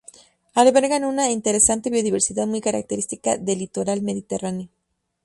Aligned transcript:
Albergan 0.55 1.03
una 1.03 1.29
interesante 1.29 1.91
biodiversidad 1.91 2.47
muy 2.47 2.59
característica 2.59 3.37
del 3.37 3.59
litoral 3.59 4.01
mediterráneo. 4.01 4.67